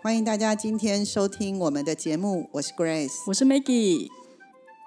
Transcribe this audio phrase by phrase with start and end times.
[0.00, 4.08] 欢迎大家今天收听我们的节目，我是 Grace，我是 Maggie。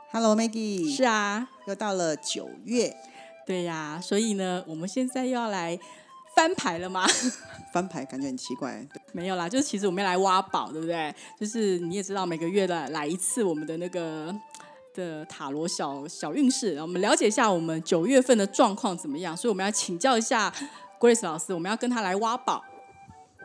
[0.10, 2.96] Hello Maggie，是啊，又到了九月，
[3.46, 5.78] 对呀，所以呢，我们现在又要来
[6.34, 7.06] 翻牌了吗？
[7.74, 11.14] 翻牌感觉很奇怪，没有啦，就是其实我们要来挖宝，对不对？
[11.38, 14.34] 就是你也知道，每个月的来一次我们的那个
[14.94, 19.36] 的塔罗小小运势，我们了解一下我们九月份的状况怎么样。
[19.36, 20.54] 所以我们要请教一下
[21.02, 22.64] Grace 老师，我们要跟他来挖宝。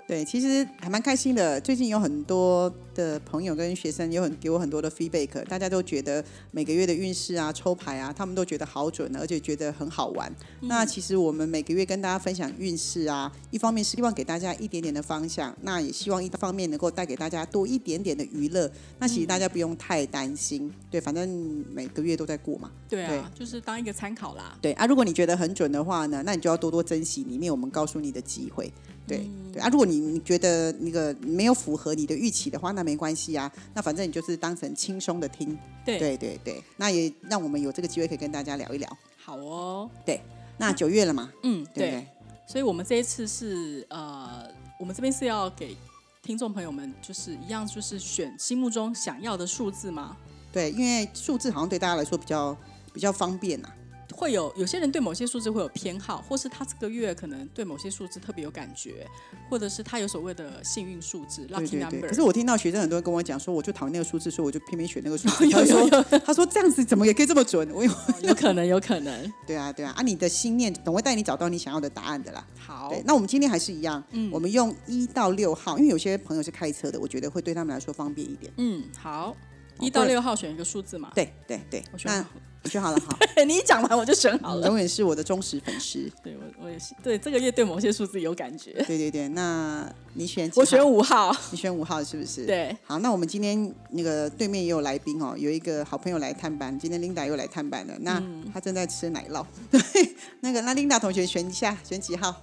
[0.06, 1.60] 对，其实还蛮开心的。
[1.60, 10.34] 最近有很多的朋友跟学生有很给我很多的 feedback，大家都觉得每个月的运势啊、抽牌啊，他们都觉得好准，而且觉得很好玩。
[10.62, 18.70] 那其实我们每个月跟大家分享运势啊，一方面是希望给大家一点点的方向，那也希望一方面能够带给大家多一点点的娱乐。
[18.98, 21.28] 那其实大家不用太担心，对，反正
[21.70, 22.70] 每个月都在过嘛。
[22.88, 24.56] 对啊，就是当一个参考啦。
[24.62, 28.72] 对啊，如果你觉得很准的话呢，那你就要多多珍惜里面我们告诉你的机会。
[29.08, 35.58] 对对啊，如果你你觉得那个没有符合你的预期的话，那没关系啊，那反正你就是当成轻松的听。
[35.84, 38.98] 对对对对，那也让我们有这个机会可以跟大家聊一聊。
[39.16, 40.20] 好哦，对，
[40.56, 41.90] 那九月了嘛，嗯，对。
[41.90, 42.06] 对对？
[42.48, 44.48] 所以我们这一次是呃，
[44.78, 45.76] 我们这边是要给
[46.22, 50.16] 听众朋友们，就是一样，就是选心目中想要的数字吗？
[50.52, 52.56] 对，因为数字好像对大家来说比较
[52.92, 53.68] 比较方便呐、
[54.16, 59.06] 会有有些人对某些数字会有偏好，或是他这个月可能对某些数字特别有感觉，
[59.50, 62.00] 或者是他有所谓的幸运数字对 （lucky number）。
[62.00, 65.46] 对，可是我听到学生很多人跟我讲说，我就讨厌那个数字，所以我就偏偏选那个数字。
[65.50, 67.70] 有他说 他说这样子怎么也可以这么准？
[67.72, 67.92] 我有
[68.22, 69.32] 有可能，有可能。
[69.46, 72.44] 对啊对啊，啊你的心念总会带你找到你想要的答案的啦。
[72.58, 78.50] 好，对，那我们今天还是一样，嗯我们用一到六号，因为有些朋友是开车的，我觉得会对他们来说方便一点。
[78.56, 79.36] 嗯，好，哦
[79.80, 81.12] 一到六号选一个数字嘛。
[81.14, 82.24] 对对对我，选
[82.66, 83.16] 你选好了好，
[83.46, 84.66] 你一讲完我就选好了。
[84.66, 86.10] 永远是我的忠实粉丝。
[86.22, 88.72] 对我，我也是对这个月对某些数字有感觉。
[88.86, 91.34] 对对对，那你选我选，五号。
[91.50, 92.44] 你选五号是不是？。
[92.44, 97.94] 对，好，那我们今天那个对面也有来宾哦，有一个好朋友来探班，今天 Linda 又来探班了。
[98.00, 99.80] 那嗯她正在吃奶酪，对，
[100.40, 102.34] 那个那 Linda 同学选一下，选几号？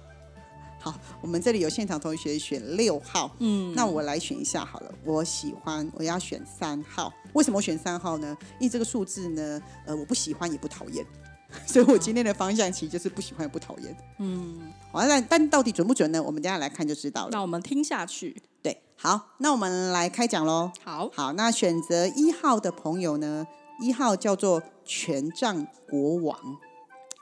[0.84, 7.10] 好，我们这里有现场同学选六号，嗯，那我来选一下好了，我喜欢，我要选三号。
[7.32, 8.36] 为什么我选三号呢？
[8.60, 11.02] 因为这个数字呢，呃，我不喜欢也不讨厌，
[11.66, 13.96] 所以我今天的方向其实就是不喜欢也不讨厌。
[14.18, 16.22] 嗯，好，但但到底准不准呢？
[16.22, 17.30] 我们等下来看就知道了。
[17.32, 18.36] 那我们听下去。
[18.62, 20.70] 对，好，那我们来开讲喽。
[20.84, 23.46] 好，好，那选择一号的朋友呢，
[23.80, 26.38] 一号叫做权杖国王。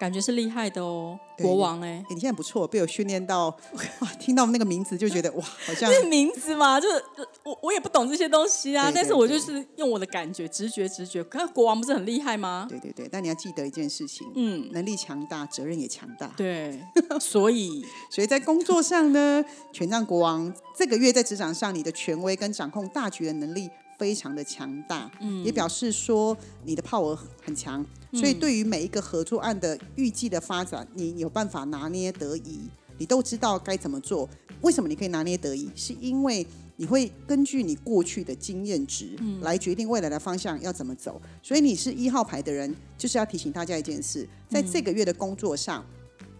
[0.02, 3.46] 感觉是厉害的哦，对国王哎、哎，你现在不错，被我训练到，
[4.00, 7.04] 哇，听到那个名字就觉得哇，好像 是名字嘛，就是
[7.44, 11.22] 我我也不懂这些东西啊，对对但是我就是用我的感觉、直觉、直觉。
[11.22, 12.66] 看国王不是很厉害吗？
[12.68, 13.08] 对对对。
[13.12, 16.26] 但你要记得一件事情，嗯，能力强大，责任也强大。
[16.36, 16.80] 对，
[17.20, 23.70] 所以所以在工作上呢，权杖国王这个月在职场上，你的权威跟掌控大局的能力
[24.02, 32.62] 非常的强大，嗯，也表示说你的 power 很强，所以对于每一个合作案的预计的发展，你有办法拿捏得宜，
[32.98, 34.28] 你都知道该怎么做。
[34.62, 35.70] 为什么你可以拿捏得宜？
[35.76, 36.44] 是因为
[36.76, 41.22] 你会根据你过去的经验值来决定未来的方向要怎么走。
[41.40, 45.84] 所以你是一号牌的人，就是要提醒大家一件事，在这个月的工作上。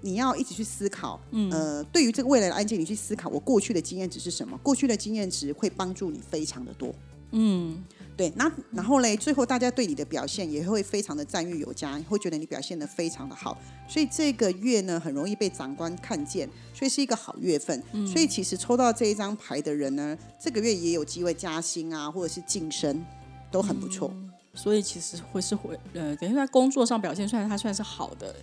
[0.05, 1.21] 你要一直去思考，
[1.53, 4.59] 呃，对于这个未来的案件，你去思考我过去的经验值是什么？
[4.59, 6.93] 过去的经验值会帮助你非常的多。
[7.33, 7.83] 嗯，
[8.17, 13.57] 对，那然后嘞，最后大家对你的表现也会非常的赞誉有加，会觉得你表现的非常的好，
[13.89, 17.83] 所以这个月呢很容易被长官看见，所以是一个好月份。
[18.07, 23.05] 所以其实抽到这一张牌的人呢，这个月也有机会加薪啊，或者是晋升，
[23.51, 24.13] 都很不错。
[24.55, 28.37] 所以其实会是会呃，等于在工作上表现出来，它算是好的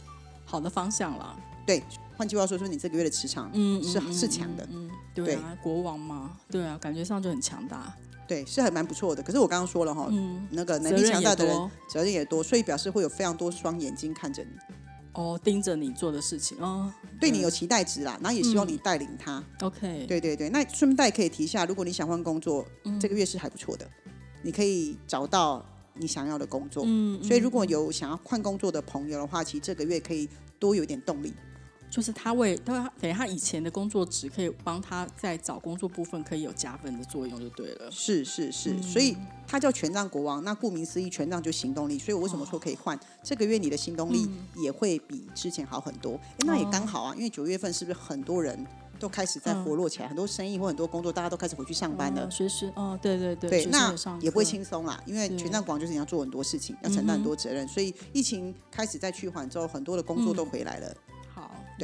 [0.44, 1.38] 好的方向了。
[1.68, 1.84] 对，
[2.18, 4.68] 换句话说，说你这个月的磁场嗯，是、嗯是强的。
[4.72, 7.96] 嗯，对啊，国王嘛，对啊，感觉上就很强大。
[8.30, 9.24] 对，是还蛮不错的。
[9.24, 14.50] 可是我刚刚说了哈，嗯，那个能力强大的人多责任也多，所以表示会有非常多双眼睛看着你，
[15.14, 16.94] 哦，盯着你做的事情哦。
[17.20, 19.44] 对你有期待值啦，然后也希望你带领他。
[19.62, 23.90] OK，对对对，那顺带可以提一下，如果你想换工作，嗯这个月是还不错的，
[24.44, 25.66] 你可以找到
[25.96, 26.84] 你想要的工作。
[26.86, 30.30] 嗯，所以如果有想要换工作的朋友的话，其实这个月可以
[30.60, 31.34] 多有一点动力。
[31.89, 37.89] 就是他为他等于他以前的工作值可以帮他在找工作部分可以有加分的作用，就对了。
[37.91, 40.44] 是是是，所以他叫权杖国王。
[40.44, 41.97] 那顾名思义，权杖就行动力。
[41.97, 43.00] 所以我为什么说可以换？
[43.24, 46.13] 这个月你的行动力也会比之前好很多。
[46.13, 48.65] 哎，那也刚好啊，因为九月份是不是很多人
[49.00, 52.30] 都开始在活络起来，很多生意或很多工作，大家都开始回去上班了。
[52.30, 57.68] 学习哦，对对对，对，那也不会轻松啦，因为权杖国王就是你要做很多事情，要承担很多责任。
[57.68, 60.95] 所以疫情开始在趋缓之后，很多的工作都回来了。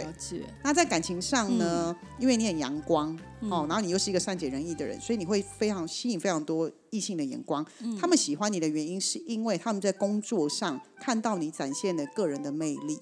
[0.04, 0.42] 了解。
[0.64, 1.96] 那在感情上呢？
[2.20, 3.18] 因为你很阳光
[3.50, 7.66] 哦，然后你又是一个善解人意的人，所以你会非常吸引非常多异性的眼光。
[8.00, 12.98] 他们喜欢你的原因，是因为他们在工作上看到你展现的个人的魅力。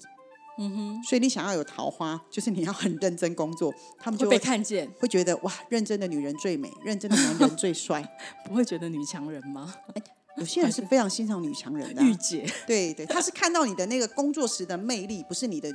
[0.58, 1.02] 嗯哼。
[1.04, 8.02] 所以你想要有桃花， 就是你要很认真工作， 他们就会被看见，会觉得哇，认真的女人最美，认真的男人最帅。
[8.44, 9.74] 不会觉得女强人吗？
[10.36, 12.02] 有些人是非常欣赏女强人的。
[12.02, 12.44] 御姐。
[12.66, 15.72] 对对，他是看到你的那个工作时的魅力，不是你的。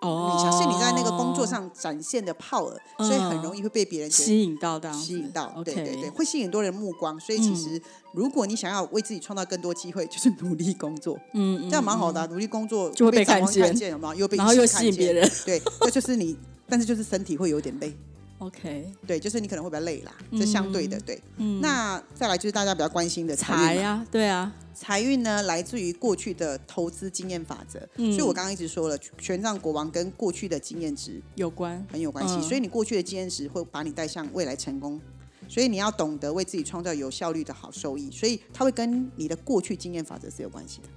[0.00, 7.18] 哦，是你在那个工作上展现的 power，所以很容易会被别人吸引到的，吸引到，对对对，会吸引很多人目光。
[7.18, 7.80] 所以其实，
[8.12, 12.26] 如果你想要为自己创造更多机会，就是努力工作，嗯，这样蛮好的。
[12.28, 14.14] 努力工作就会被看见，有没有？
[14.14, 17.96] 又被然后又吸引别人，对，这就是你，但是就是身体会有点累。
[18.38, 21.20] OK，对，就是你可能会比较累啦，这相对的，对。
[21.60, 24.54] 那再来就是大家比较关心的财呀，对啊。
[24.72, 32.40] 财运呢，来自于过去的投资经验法则，所以我刚刚一直说了，权杖国王跟过去的经验值有关，很有关系。
[32.40, 35.00] 所以你过去的经验值会把你带向未来成功，
[35.48, 40.88] 所以你要懂得为自己创造有效率的好收益，所以它会跟你的过去经验法则是有关系的。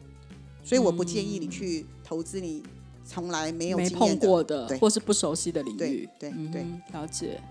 [0.63, 2.61] 所以我不建议你去投资你
[3.03, 6.09] 从来没有没碰过的，或是不熟悉的领域。
[6.19, 7.41] 对对，了解。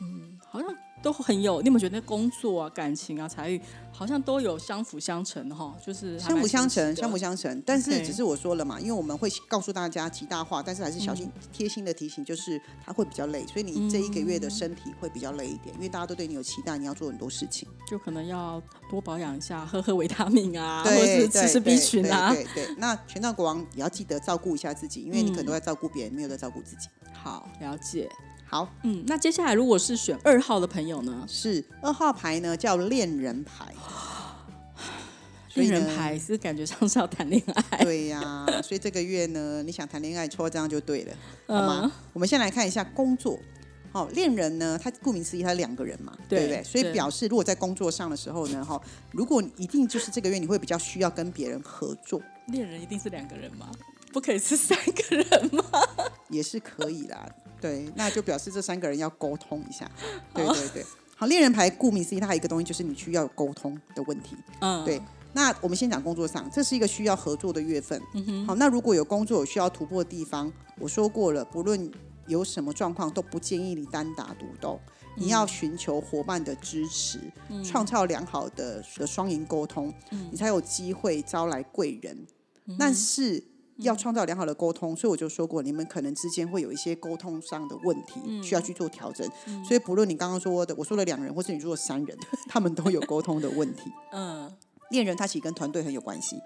[0.00, 0.68] 嗯，好像。
[1.04, 3.60] 都很有，你有没有觉得工作啊、感情啊、财运
[3.92, 5.76] 好像都有相辅相成哈？
[5.84, 7.62] 就是相辅相成，相辅相成。
[7.66, 22.32] 但是只是我说了嘛，因为我们会告诉大家极大化，但是还是小心贴心的提醒，就是它会比较累，所以你这一个月的身体会比较累一点，因为大家都对你有期待，你要做很多事情，就可能要多保养一下，喝喝维他命啊，或者是吃吃 B 群啊。
[22.32, 22.74] 对对。
[22.78, 26.88] 那权杖国王也要记得照顾一下自己，因为你可能都在照顾别人，没有在照顾自己。
[27.12, 28.08] 好，了解。
[28.54, 31.26] 好，嗯，那接下来如果是选二号的朋友呢？
[31.26, 33.74] 是二号牌呢，叫恋人牌。
[35.54, 37.78] 恋人牌是感觉像是要谈恋爱。
[37.82, 41.12] 对呀，所以这个月呢，你想谈恋爱，抽这样就对了，
[41.48, 41.90] 好吗？
[42.12, 43.36] 我们先来看一下工作。
[43.90, 46.62] 好，恋人呢，他顾名思义，他两个人嘛，对不对？
[46.62, 48.80] 所以表示，如果在工作上的时候呢，哈，
[49.10, 52.22] 如果一定就是这个月，你会比较需要跟别人合作。
[52.46, 53.68] 恋人一定是两个人吗？
[54.12, 55.64] 不可以是三个人吗？
[56.28, 57.28] 也是可以啦。
[57.64, 59.90] 对，那就表示这三个人要沟通一下。
[60.34, 64.36] 对对对，好，恋人牌顾名思义，它一个东西就是你需要沟通的问题。
[64.60, 65.00] 嗯，对。
[65.32, 67.98] 那我们先讲工作上，这是一个需要合作的月份。
[68.12, 68.46] 嗯哼。
[68.46, 71.90] 好，那如果有工作有需要突破的地方，我说过了，不论
[72.26, 74.78] 有什么状况，都不建议你单打独斗，
[75.16, 77.18] 你要寻求伙伴的支持，
[77.64, 79.90] 创造良好的的双赢沟通，
[80.30, 82.26] 你才有机会招来贵人。
[82.78, 83.42] 但是。
[83.78, 89.28] 要创造良好的沟通，所以我就说过，你们可能之间会有一些沟通上的问题，需要去做调整。
[89.64, 92.16] 所以不论你刚刚说的，我说了两人，或是你说三人，
[92.48, 93.90] 他们都有沟通的问题。
[94.12, 94.52] 嗯，
[94.90, 96.36] 恋人他其实跟团队很有关系。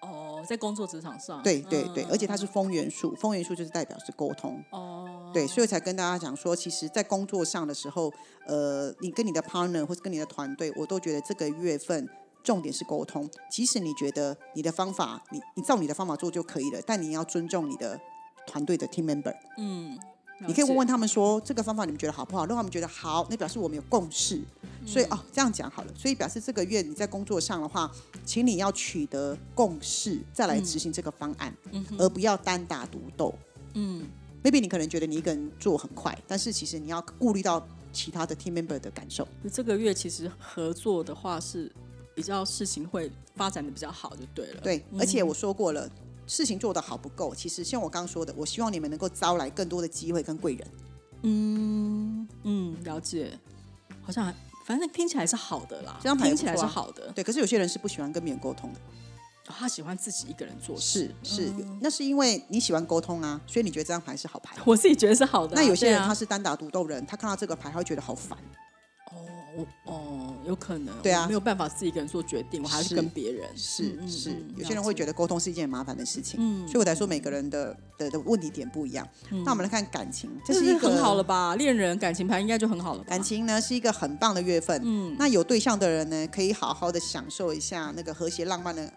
[0.00, 4.62] 哦，在工作职场上，对对对，而且它是风元素，风元素就是代表是沟通。
[4.70, 8.12] 哦，对，所以才跟大家讲说，其实，在工作上的时候，
[8.46, 12.06] 呃，你跟你的 partner 或者跟你的团队，我都觉得这个月份。
[12.44, 17.98] 重点是沟通，即使你觉得你的方法，你你照你的方法做就可以了，但你要尊重你的
[18.46, 19.34] 团队的 team member。
[19.56, 19.98] 嗯，
[20.46, 22.44] 你可以问问他们说，这个方法你们觉得好不好？
[22.44, 24.42] 如果他们觉得好，那表示我们有共识。
[24.86, 25.92] 所以哦，这样讲好了。
[25.96, 27.90] 所以表示这个月你在工作上的话，
[28.26, 31.56] 请你要取得共识，再来执行这个方案，
[31.98, 33.34] 而不要单打独斗。
[33.72, 34.06] 嗯
[34.42, 39.26] ，maybe 你可能觉得你一个人做很快，但是其实你要顾虑到其他的 team member 的感受。
[39.50, 41.72] 这个月其实合作的话是。
[42.14, 44.60] 比较事情会发展的比较好就对了。
[44.62, 45.90] 对，而且我说过了，
[46.26, 47.34] 事情做得好不够。
[47.34, 50.68] 其实像我刚刚说的，我希望你们能够招来更多的机会跟贵人。
[51.22, 53.38] 嗯嗯，了解。
[54.02, 54.32] 好像
[54.66, 57.10] 反正听起来是好的啦，这张牌听起来是好的。
[57.12, 58.80] 对，可是有些人是不喜欢跟别人沟通的，
[59.44, 61.10] 他喜欢自己一个人做事。
[61.22, 64.56] 是是，那是因为你喜欢沟通啊，所以你觉得这张牌是好牌。
[64.64, 65.56] 我自己觉得是好的。
[65.56, 68.38] 那有些人他是单打独斗人，他看到这个牌他会觉得好烦。
[69.56, 73.48] 哦哦，有可能，对啊，没有办法自己一个人做决定，我还是跟别人。
[73.56, 79.06] 是是，有些人会觉得沟通是一件很麻烦的事情，嗯，所以我才说每个人的的的问题点不一样。
[79.44, 81.54] 那我们来看感情，这是一个很好了吧？
[81.56, 83.04] 恋人感情牌应该就很好了。
[83.04, 88.92] 感情呢是一个很棒的月份，嗯，那有对象的人呢，可以好好的享受一下那个和谐浪漫的。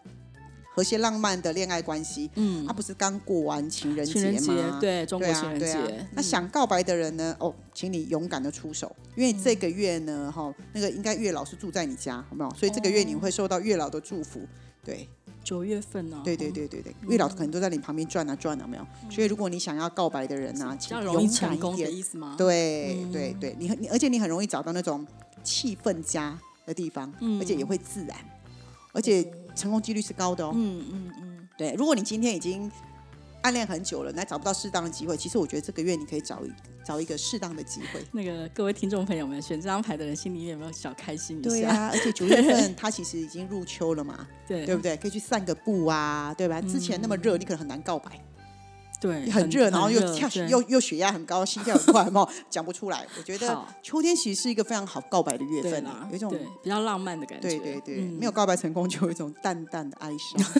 [0.78, 2.30] 和谐浪漫的恋爱关系。
[2.36, 4.78] 嗯，他不是刚过完情人节吗？
[4.80, 6.08] 对，中国情人节。
[6.14, 7.36] 那想告白的人呢？
[7.40, 12.54] 哦，请你勇敢的出手，因为这个月呢，哈，那个应该月老是住在你家，有没有？
[12.54, 14.42] 所以这个月你会受到月老的祝福。
[14.86, 15.10] 对。
[15.44, 16.22] 九月份呢？
[16.26, 18.86] 对对对对对，月老可能都在你旁边转啊转啊，没有？
[19.10, 22.36] 所以如果你想要告白的人呢，比较容易成功的意思吗？
[22.38, 25.08] 对对对，你你而且你很容易找到那种
[25.44, 28.18] 气氛佳的地方，而且也会自然，
[28.92, 29.24] 而且
[29.58, 30.52] 成功几率是高的哦。
[30.56, 32.72] 嗯嗯嗯，对，如果你今天已经。
[33.44, 35.16] 暗恋很久了，那找不到适当的机会。
[35.16, 36.52] 其实我觉得这个月你可以找一
[36.84, 38.04] 找一个适当的机会。
[38.12, 41.50] 那个各位听众朋友们，选这张牌的人心里面有没有小开心一下？
[41.50, 44.98] 对啊， 而且九月份它其实已经入秋了嘛， 对对不对？
[44.98, 46.60] 可以去散个步啊，对吧？
[46.60, 48.20] 之前那么热，你可能很难告白。
[49.00, 53.06] 对，很热，然后又跳又又血压很高，心跳很快，嘛， 讲不出来。
[53.18, 57.48] 我觉得秋天其实是一个非常好告白的月份啊，有一种比较浪漫的感觉。
[57.48, 60.46] 对对对，没有告白成功，就有一种淡淡的哀伤。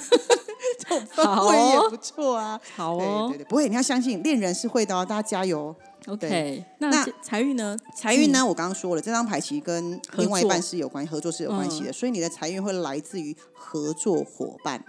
[0.88, 5.76] 氛围也不错啊，好哦，对对，不会，你要相信恋人是会的哦，大家加油。
[6.06, 7.78] OK，那财运呢？
[7.94, 8.46] 财运呢？
[8.46, 14.82] 我刚刚说了，这张牌其实跟另外一半是有关，合作是有关系的，所以你的财运会来自于合作伙伴。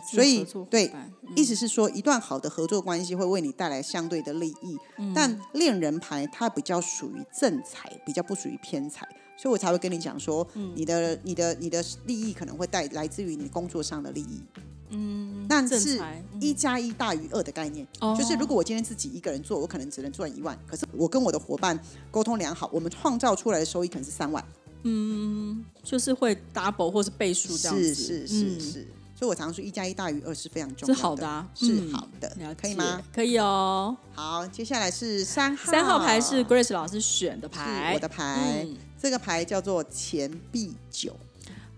[0.00, 0.92] 所以对，
[1.36, 4.76] 意思是说，一段好的合作关系会为你带来相对的利益。
[5.14, 9.06] 但恋人牌它比较属于正财，比较不属于偏财，
[9.36, 14.40] 所以我才会跟你讲说，你的、你的、你的利益可能会带来自于你工作上的利益。
[14.94, 15.98] 嗯，但是
[16.38, 21.78] 一加一大于二的概念，就是如果我今天自己一个人做，我可能只能赚一万，可是我跟我的伙伴
[22.10, 24.44] 沟通良好，我们创造出来的收益可能是三万。
[24.82, 27.94] 嗯，就是会 double 或是倍数这样子。
[27.94, 28.88] 是是是是，
[29.22, 30.96] 所以我常说一加一大于二是非常重要的。
[30.96, 33.00] 是好的，是好的，可以吗？
[33.14, 33.96] 可以哦。
[34.12, 38.66] 好，接下来是三号，三号牌是 Grace 老师选的牌，我的牌，
[39.00, 41.16] 这个牌叫做钱币九。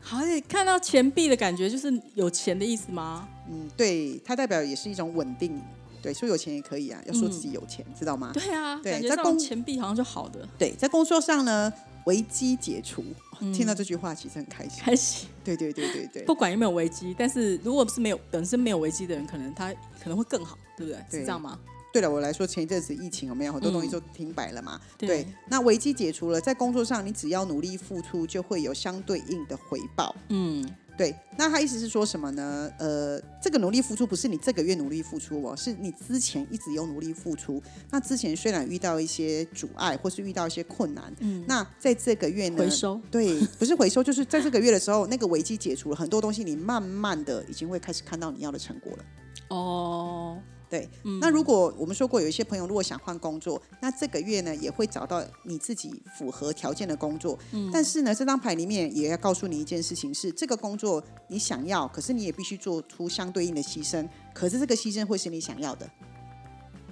[0.01, 3.29] 好，看到钱币的感觉就是有钱的意思吗？
[3.51, 5.61] 嗯，对，它代表也是一种稳定。
[6.01, 8.31] 对，说有钱也可以啊，要说自己有钱，知道吗？
[8.33, 10.49] 对啊，对，在工钱币好像就好的。
[10.57, 11.71] 对，在工作上呢，
[12.07, 13.05] 危机解除。
[13.53, 15.29] 听到这句话其实很开心，开心。
[15.45, 19.73] 对对对对对，不管有没有危机，但是如果是没有本身没有危机的人，可能他
[20.03, 21.21] 可能会更好，对不对？
[21.21, 21.59] 是这样吗？
[21.93, 24.81] 对了，我来说，前一阵子疫情有没有很多东西都停摆了嘛？
[24.99, 30.13] 对，那危机解除了，在工作上你只要努力付出，就会有相对应的回报。
[30.29, 31.15] 嗯，对。
[31.37, 32.71] 那他意思是说什么呢？
[32.79, 37.63] 呃，这个努力付出不是你这个月努力付出哦，是你之前一直有努力付出。
[37.91, 42.59] 那之前虽然遇到一些阻碍，或是遇到一些困难，嗯，那在这个月呢？
[42.59, 43.01] 回收？
[43.11, 49.05] 对，不是回收，就是在这个月的时候，那个危机解除了，很多东西你慢慢的已经会开始看到你要的成果了。
[49.49, 50.39] 哦。
[50.75, 50.91] 对，
[51.21, 57.39] 那如果我们说过有一些朋友如果想换工作，那这个月呢也会找到你自己符合条件的工作。
[57.53, 64.05] 嗯，但是呢，这张牌里面也要告诉你一件事情是，这个工作你想要，可是你也必须做出相对应的牺牲。
[64.35, 65.89] 可是这个牺牲会是你想要的。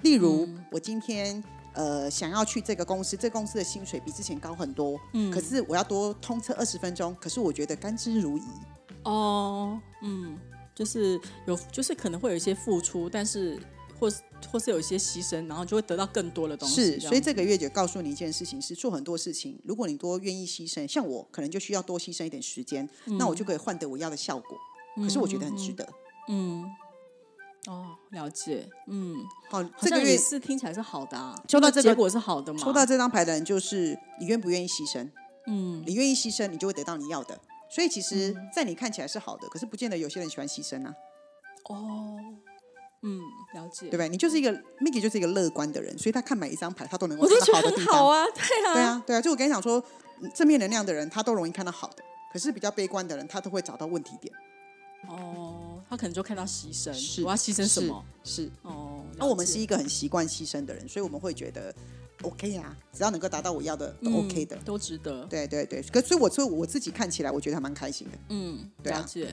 [0.01, 8.43] 例如，我今天呃想要去这个公司，这公司的薪水比之前高很多，嗯，可是我要多通车二十分钟，可是我觉得甘之如饴。
[9.03, 10.37] 哦，嗯，
[10.73, 13.59] 就是有，就是可能会有一些付出，但是。
[14.03, 14.17] 或是
[14.51, 16.75] 或是有一些牺牲，然后就会得到更多的东西。
[16.75, 24.57] 是，所以这个月就告诉你一件事情：是做很多事情，如果你多愿意牺牲，像我可能就需要多牺牲一点时间，那我就可以换得我要的效果。
[24.97, 25.87] 可是我觉得很值得。
[26.27, 26.65] 嗯，
[27.67, 28.67] 哦，了解。
[28.87, 29.15] 嗯，
[29.49, 31.41] 好，这个月是听起来是好的啊。
[31.47, 32.59] 抽到这个结果是好的吗？
[32.61, 35.09] 抽到这张牌的人就是你愿不愿意牺牲？
[35.47, 37.39] 嗯，你愿意牺牲，你就会得到你要的。
[37.69, 40.93] 所以其实，在你看起来是好的，可是不见得有些人喜欢牺牲啊。
[41.69, 42.19] 哦。
[43.03, 43.21] 嗯，
[43.53, 44.07] 了解，对吧？
[44.07, 47.95] 你就是一个 Miki，就是一个乐观的人，所以他看每一张牌，他都能够看到好的地方。
[47.95, 49.21] 好啊，对啊，对啊，对啊。
[49.21, 49.83] 就我跟你讲说，
[50.33, 54.33] 正面能量的人，他都容易看到好的；可是比较悲观的人，他都会找到问题点。
[55.09, 58.05] 哦，他可能就看到牺牲，是我要牺牲什么？
[58.23, 59.03] 是哦。
[59.17, 61.75] 那我们是一个很习惯牺牲的人，所以我们会觉得
[62.21, 65.25] OK 啊，只要能够达到我要的，都 OK 的，都值得。
[65.25, 68.17] 对对对，可所以我说我自己看起来，我觉得还蛮开心的。
[68.29, 69.27] 嗯，了解。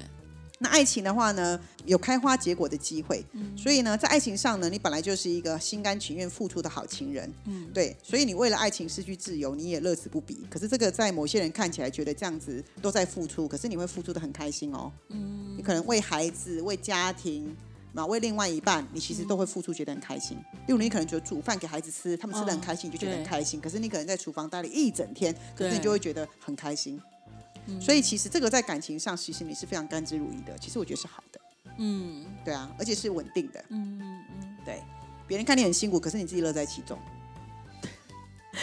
[0.63, 3.25] 那爱情的话呢，有开花结果的机会，
[3.57, 10.47] 所以呢，在爱情上呢，你本来就是一个心甘情愿付出的好情人，嗯，对，所以你为了爱情失去自由，你也乐此不疲。
[10.51, 17.57] 可是这个在某些人看起来觉得这样子都在付出，可是你会付出的很开心哦，嗯，你可能为孩子、为家庭，
[17.95, 20.37] 嘛，为另外一半，你其实都会付出，觉得很开心。
[20.67, 23.59] 例如你可能觉得煮饭给孩子吃，他们吃的很开心，你就觉得很开心。
[23.59, 27.01] 可是你可能在厨房待了一整天，可是你就会觉得很开心。
[27.81, 30.59] 所以其实这个在感情上，其实你是非常甘之如饴的。
[30.59, 31.41] 其实我觉得是好的，
[31.79, 34.83] 嗯，对啊，而且是稳定的，嗯嗯嗯，对，
[35.27, 36.99] 别人看你很辛苦，可是你自己乐在其中，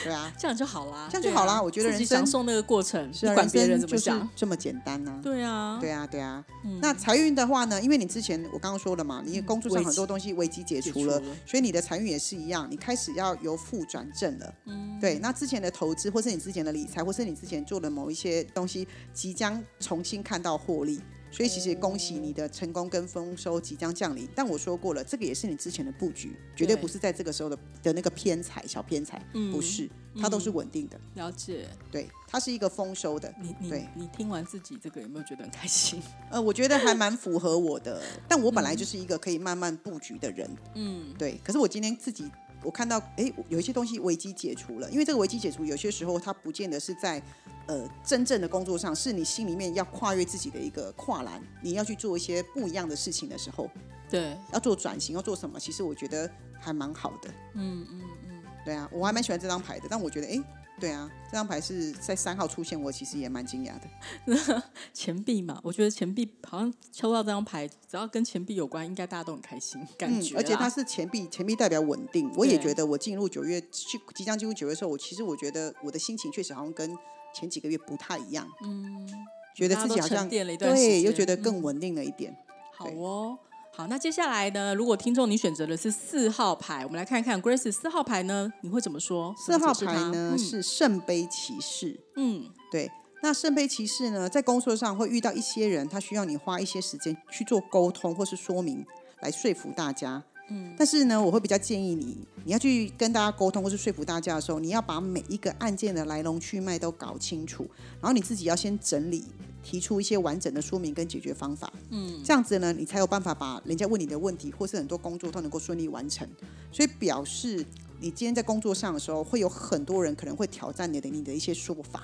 [0.04, 4.28] 对啊，这样就好啦，这样就好啦啊我觉得人生享受那个过程，是啊，不管别人怎么想。
[4.36, 6.44] 这么简单呐、对啊，对啊，对啊。
[6.64, 7.82] 嗯那财运的话呢？
[7.82, 14.54] 因为你之前我刚刚说了嘛，你工作上很多东西危机解除了，解除了所以你的财运也是一样，你开始要由负转正了。
[14.66, 15.18] 嗯，对。
[15.20, 21.00] 那之前的投资，或是你之前的理财，或是你之前做的某一些东西，即将重新看到获利。
[21.30, 31.68] 所以其实恭喜你的成功跟丰收即将降临，但我说过了，这个也是你之前的布局，绝对对不是在这个时候的的那个偏财小偏财，嗯不是，它都是稳定的，了解。
[31.92, 33.34] 对，它是一个丰收的。
[33.42, 36.02] 你你你听完自己这个有没有觉得很开心？
[36.32, 41.40] 呃，我觉得还蛮符合我的，但我本来就是一个可以慢慢布局的人，嗯，对。
[41.44, 42.30] 可是我今天自己，
[42.64, 47.22] 我看到，哎，有一些东西危机解除了，因为这个危机解除，有些时候它不见得是在
[47.68, 53.70] 呃真正的工作上，是你心里面要跨越自己的一个跨栏，你要去做一些不一样的事情的时候，
[54.10, 57.30] 对，要做转型，要做什么，其实我觉得还蛮好的。
[57.54, 60.42] 嗯嗯嗯，对啊，我还蛮喜欢这张牌的，但我觉得，哎，
[60.80, 64.64] 对啊，这张牌是在三号出现，我其实也蛮惊讶的。
[64.94, 72.32] 钱币嘛，我觉得钱币好像抽到这张牌，只要跟钱币有关，应该大家都很开心，感觉、嗯而且它是钱币，钱币代表稳定。
[72.38, 76.96] 我也觉得我进入九月，去即将进入九月的时候，我其实我觉得我的心情确实好像跟
[77.38, 78.48] 前几个月不太一样。
[78.64, 79.08] 嗯，
[79.56, 82.36] 觉得自己好像对，又间觉得更稳定了一点。
[82.74, 83.38] 好哦。
[83.74, 84.74] 好，那接下来呢？
[84.74, 89.36] 如果听众你选择的是四号牌，我们来看看 Grace 四号牌呢，你会怎么说？
[89.38, 92.90] 四号牌呢、嗯是圣杯骑士，嗯对。
[93.22, 98.84] 那圣杯骑士呢，在工作上会遇到一些人，他需要你花一些时间去做沟通或是说明，
[99.22, 100.24] 来说服大家。
[100.50, 107.68] 嗯，但是呢，我会比较建议你，你要去跟大家沟通或是说服大家的时候，你要把每一个案件的来龙去脉都搞清楚，
[108.02, 109.26] 然后你自己要先整理，
[109.64, 111.72] 提出一些完整的说明跟解决方法。
[111.90, 116.28] 嗯，这样子呢，你才有办法把人家问你的问题或是很多工作都能够顺利完成。
[116.72, 117.66] 所以表示
[118.00, 122.04] 你今天在工作上的时候，会有很多人可能会挑战你的你的一些说法。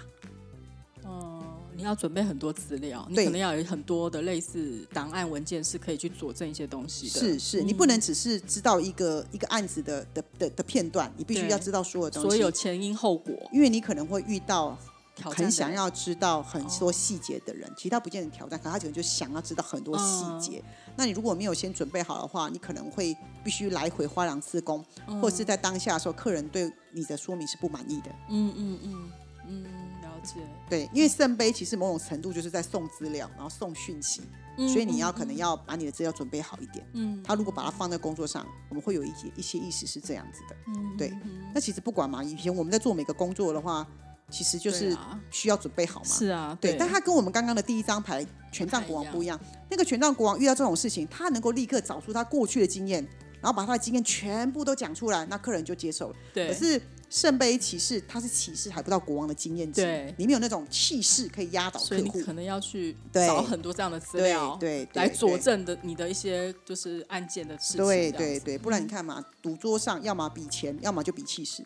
[1.83, 3.25] 要准备很多资料，你对。
[3.25, 7.19] 可能要有很多的类似档案文件，是可以去佐证一些东西的。
[7.19, 14.77] 是是，你不能只是知道一个一个案子的的的的片段，你必须要知道所有东西，所有前因后果，因为你可能会遇到
[15.15, 20.63] 很想要知道很多细节的人，其实他不见得挑战，可他可能就想要知道很多细节。
[20.95, 24.83] 那你如果没有先准备好的话，你可能会必须来回花两次工，
[25.21, 28.11] 或者是在当下的时候，客人对你的说明是不满意的。
[28.29, 29.11] 嗯嗯嗯
[29.45, 29.69] 嗯，了
[30.23, 30.35] 解。
[30.69, 34.21] 对，因为圣杯其实某种程度就是在送资料，然后送讯息，
[34.57, 36.85] 所以你要可能要把你的资料准备好一点。
[36.93, 40.55] 嗯，他如果把它放在工作上，我们会有一些一些意识是这样子的。
[40.67, 41.13] 嗯对，
[41.53, 43.85] 那其实不管嘛，以前我们在做每个工作的话，
[44.29, 44.97] 其实就是
[45.29, 46.05] 需要准备好嘛。
[46.05, 49.39] 是啊，对，但他跟我们刚刚的第一张牌权杖国王不一样。
[49.69, 53.03] 那个权杖国王遇到这种事情，他能够立刻找出他过去的经验，
[53.41, 56.15] 然后把他的经验全部都讲出来，那客人就接受了。
[56.33, 56.81] 对，可是
[57.13, 60.11] 圣杯骑士他是骑士，还不到国王的经验值，对。
[60.17, 61.85] 你没有那种气势可以压倒客户。
[61.89, 67.85] 所以你可能要去找很多这样的资对料，对，对来佐证的你的一些就是案件的事情。
[67.85, 71.63] 对对对，不然你看嘛，赌桌上要么比钱，要么就比气势，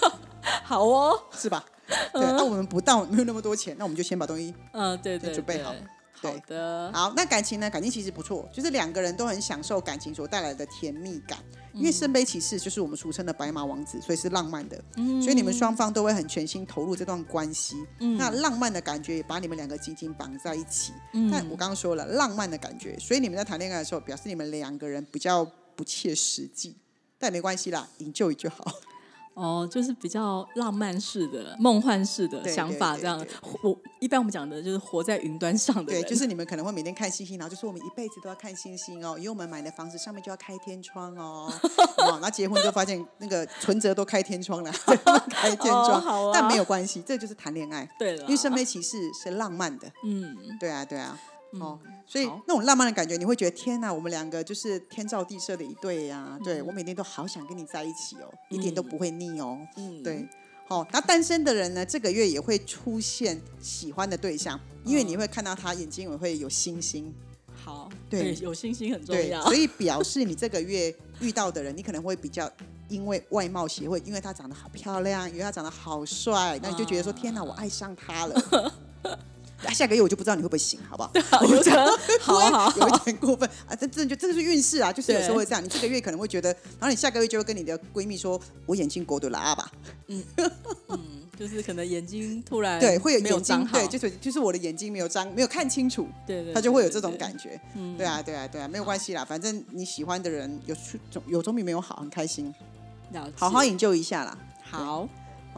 [0.64, 1.62] 好哦，是吧？
[2.14, 5.74] 对，那我们不到没有那么多钱，那我们就先把东西嗯，对对，准备好
[6.20, 7.70] 好的，好，那感情呢？
[7.70, 11.38] 感情其实不错，就是两个人都很享受感情所带来的甜蜜感。
[11.74, 14.76] 因为圣杯骑士就是我们俗称的白马王子，所以是浪漫的，
[15.22, 17.76] 所以你们双方都会很全心投入这段关系。
[18.18, 20.92] 那浪漫的感觉也把你们两个紧紧绑在一起。
[21.30, 25.44] 但我刚刚说了，浪漫的感觉，所以你们在谈恋爱的时候，表示你们两个人比较
[25.76, 26.74] 不切实际，
[27.16, 28.64] 但没关系啦，enjoy 就好。
[29.38, 33.24] 哦，就是比较浪漫式的、梦幻式的想法，这样。
[33.62, 41.52] 我一般我们讲的就是活在云端上的对，就是你们可能会每天看星星，然后就说我们一辈子都要看星星哦，因为我们买的房子上面就要开天窗哦。
[41.98, 44.72] 哦，那结婚就发现那个存折都开天窗了，
[45.30, 47.88] 开天窗，哦好啊但没有关系，这就是谈恋爱。
[47.98, 51.18] 对了，因为圣杯骑士是浪漫的，嗯，对啊，对啊。
[51.52, 59.58] 哦，所以那种浪漫的感觉，你会觉得天哪，我们两个就是天造地设的一对呀、对我每天都好想跟你在一起哦，一点都不会腻哦。
[59.76, 60.02] 嗯。
[60.02, 60.28] 对，
[60.66, 67.12] 好、那单身的人呢，这个月也会出现喜欢的对象，因为你会看到他眼睛也会有星星，
[67.54, 68.34] 好，对。
[68.36, 69.54] 有星星很重对，要所。
[69.54, 72.50] 以表示你这个月遇到的人，你可能会比较
[72.90, 77.16] 因为外貌协会，因为他长得好漂亮，因为他长得好帅，那你就觉得说、啊。
[77.18, 78.74] 天哪，我爱上他了。
[79.64, 81.10] 那下个月我就不知道你会不会醒，好不好？
[81.46, 82.38] 有可能，好
[82.70, 83.74] 好有一点过分啊！
[83.74, 85.64] 这这就这个是运势啊，就是有时候对会这样。
[85.64, 89.70] 你这个月可能会觉得，然后你下个月就会跟你的闺蜜说：“我眼睛狗的拉吧。
[90.06, 90.22] 嗯，
[91.38, 97.60] 就是可能眼睛突然对，会有眼睛对，就是就是我的眼睛没有张，没有看清楚，对对，他就会有这种感觉。
[97.74, 102.54] 嗯对啊，对啊，对啊，没有关系啦，反正你喜欢的人有出总有总比没有好，很开心，
[103.34, 104.38] 好好研究一下啦。
[104.62, 105.08] 好，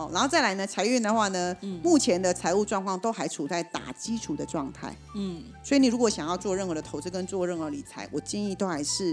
[0.01, 1.81] 哦，然后再来呢，财运的话呢，嗯。
[1.83, 9.13] 目前的财务状况都还处在打基础的状态，嗯，所以你如果想要做任何的投资跟做任何理财，我建议都还是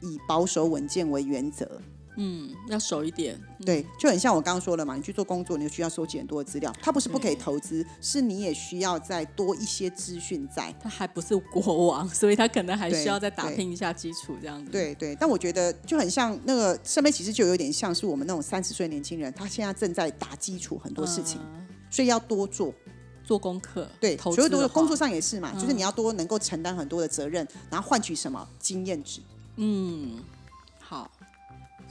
[0.00, 1.80] 以保守稳健为原则。
[2.18, 3.40] 嗯，要熟一点。
[3.64, 6.72] 对，就很像我刚刚说的嘛，你去做工作，你就需要收集很多的资料。
[6.82, 10.74] 他不是不可以投资，是你也需要再多一些资讯在。
[10.82, 21.40] 他还不是国王，所以他可能还需要再打拼一下基础，这样子。，对对，但我觉得就很像那个身边，其实就有点像是我们那种三十岁年轻人，他现在正在打基础很多事情，
[21.88, 22.74] 所以要多做。
[23.24, 29.20] 做功课，对，投所以多工作上也是嘛，就是你要多能够承担很多的责任，然后换取什么经验值。
[29.56, 30.37] 嗯，好。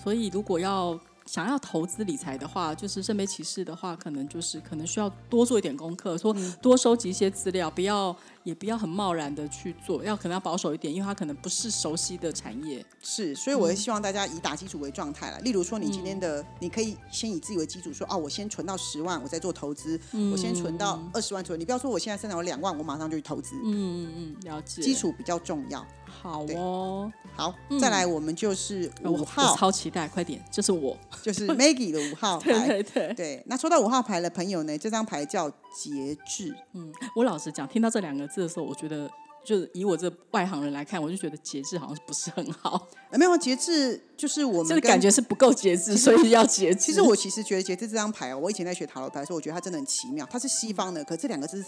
[0.08, 6.56] 所以如果要想要投资理财的话，就是圣杯骑士的话，可能就是可能需要多做一点功课，说嗯。
[6.62, 8.16] 多收集一些资料，不要
[8.48, 12.84] 也不要很贸然的去做，要可能要保守一点，因为它可能不是熟悉的产业。
[13.02, 15.40] 是，所以我也希望大家以打基础为状态了。
[15.42, 20.00] 例如说，你今天嗯的，你可以先以自己为基础，说哦，我先存到十万，我再做投资；
[20.32, 21.58] 我先存到二十万左右。
[21.58, 23.54] 你不要说我现在身上有两万，我马上就去投资。
[23.66, 24.82] 嗯嗯嗯，了解。
[24.82, 25.86] 基础比较重要。
[26.06, 30.98] 好哦，好，再来我们就是五号，超期待，快点，这是我。
[31.22, 32.68] 就是 Maggie 的五号 对牌。
[32.68, 36.56] 对对，对，那抽到五号牌的朋友呢，这张牌叫节制。
[36.74, 39.08] 嗯，我老实讲，听到这两个字的时候，我觉得
[39.46, 46.80] 就是以我这外行人来看，我就觉得节制好像是不是很好，呃没有节制，就是我们这个感觉是不够节制，所以要节制。
[46.80, 50.28] 其实我其实觉得节制这张牌哦，我以前在学塔罗牌的时候，我觉得它真的很奇妙。
[50.30, 51.64] 它是西方的，可这两个字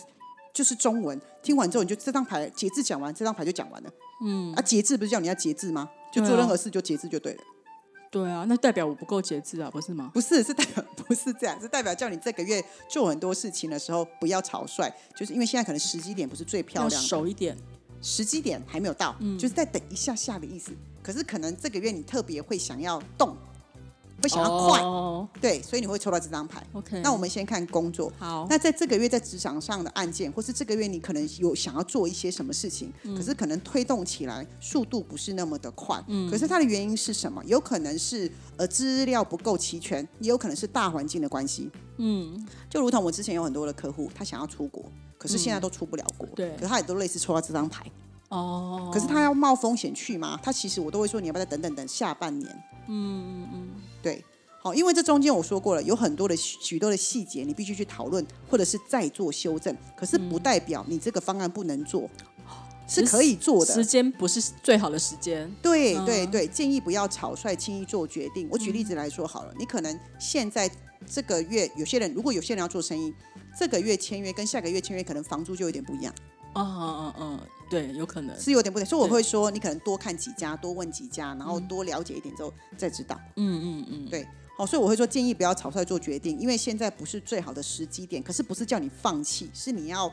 [0.52, 1.22] 就是中文。
[1.44, 3.90] 听完之后，你就这张牌节制讲完，这张牌就讲完了。
[4.26, 5.88] 嗯，啊，节制不是叫你要节制吗？
[6.12, 7.44] 就做任何事就节制就对了。
[8.12, 10.12] 对啊，那代表我不够节制啊，不是吗？
[10.14, 17.58] 不是，是代表不是这样，是代表叫你这个月做很多事情的时候不要草率，就是因为现在可能时机点不是最漂亮的，熟一点。
[18.02, 20.72] 时机点还没有到，就是再等一下下的意思。
[21.04, 23.36] 可是可能这个月你特别会想要动，
[24.22, 26.66] 会想要快，哦对，所以你会抽到这张牌。
[26.74, 28.12] OK，那我们先看工作。
[28.18, 36.02] 好，那在这个月在职场上的案件，或是这个月你可能有想要做一些什么事情，可是可能推动起来速度不是那么的快。
[36.30, 37.44] 可是它的原因是什么？
[37.46, 41.70] 有可能是呃资料不够齐全，也有可能是大环境的关系。
[41.98, 44.84] 嗯，就如同我之前有很多的客户，他想要出国，
[45.18, 46.28] 可是现在都出不了国。
[46.36, 47.86] 对可是他也都类似抽到这张牌。
[48.30, 50.40] 哦，可是他要冒风险去吗？
[50.44, 52.64] 他其实我都会说，你要不要再等等等下半年？
[52.88, 53.68] 嗯嗯嗯，
[54.02, 54.24] 对，
[54.62, 59.76] 好，因为这中间我说过了，有很多的许许多的细节，你必须去讨论，或者是再做修正。
[59.96, 62.10] 可是不代表你这个方案不能做，
[62.88, 63.86] 是可以做的时。
[63.86, 65.50] 间不是最好的时间。
[65.62, 68.48] 对嗯对对，建议不要草率轻易做决定。
[68.52, 70.70] 我举例子来说好了，你可能现在
[71.06, 73.14] 这个月有些人，如果有些人要做生意，
[73.58, 76.14] 这个月签约跟下个月签约，可能房租就有点不一样，
[76.56, 78.40] 嗯嗯嗯，对，有可能。
[78.40, 78.86] 是有点不对。
[78.86, 83.20] 所以我会说，你可能多看几家，多问几家，然后多了解一点之后再知道。
[83.36, 84.28] 嗯嗯嗯，对，
[84.58, 88.22] 好，所以我会说建议不要草率做决定，因为现在不是最好的时机点。
[88.24, 90.12] 可是不是叫你放弃，是你要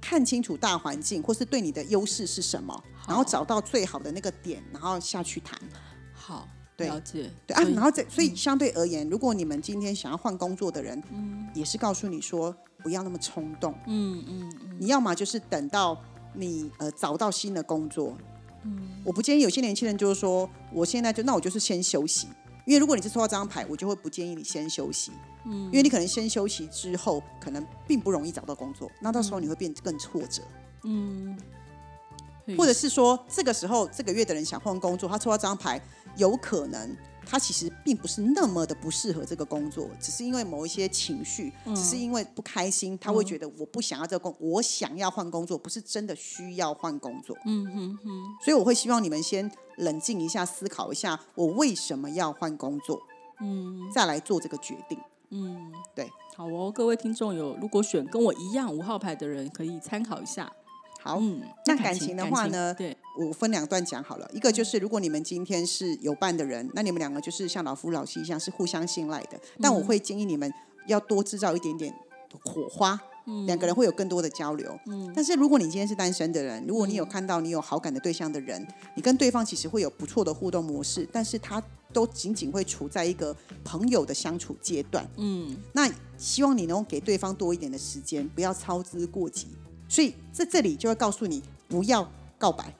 [0.00, 5.58] 看清楚大环境，或是对你的优势是什么，然后找到最好的那个点，然后下去谈。
[6.12, 7.30] 好，对了解。
[7.46, 16.02] 对啊，然后再所以相对而言，如果你们今天想要换工作的人，嗯也是告诉你说不要那么冲动，嗯嗯嗯，你要么就是等到
[16.34, 18.16] 你呃找到新的工作。
[18.62, 22.28] 嗯，我不建议有些年轻人就是说，我现在就那我就是先休息，
[22.66, 25.12] 因为如果你是抽到这张牌，我就会不建议你先休息。
[25.46, 30.42] 嗯，因为你可能先休息之后，可能并不容易找到工作，那到时候你会变更挫折，
[30.84, 31.36] 嗯，
[32.56, 35.78] 或者是说这个时候这个月的人想换工作，他抽到这张牌，
[36.16, 47.36] 有可能他其实并不是那么的不适合这个工作，只是因为某一些情绪，只是因为不开心，他会觉得我不想要这个工，我想要换工作，不是真的需要换工作。
[47.46, 48.08] 嗯哼哼，
[48.44, 53.00] 所以我会希望你们先冷静一下，思考一下我为什么要换工作，
[53.40, 54.98] 嗯，再来做这个决定。
[55.30, 60.52] 嗯，对，好哦，各位听众有如果选跟我一样五号牌的人，可以参考一下。
[61.04, 64.26] 好，嗯，那感感情的话呢对，我分两段讲好了。
[64.32, 69.38] 一个就是，如果你们今天是有伴的人，那你们两个就是像老夫老妻一样是互相信赖的。
[69.60, 70.50] 但我会建议你们
[70.86, 71.94] 要多制造一点点
[72.42, 72.98] 火花，
[73.46, 74.74] 两个人会有更多的交流。
[75.14, 81.62] 但是如果你今天是单身的人，如果你有看到你有好感的对象的人，你跟对方其实会有不错的互动模式，但是他
[81.92, 85.06] 都仅仅会处在一个朋友的相处阶段。
[85.18, 85.86] 嗯，那
[86.16, 89.48] 希望你能够给对方多一点的时间，不要操之过急。
[89.94, 92.74] 所以在这里就会告诉你，不要告白。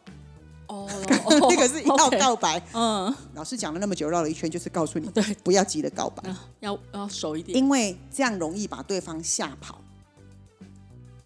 [0.67, 0.89] 哦，
[1.49, 2.61] 那个是要 OK 告白。
[2.73, 9.81] 嗯，老师讲了那么久，绕了一圈，就是告诉你，对，不要急着告白，嗯要要熟一点，因为这样容易把对方吓跑。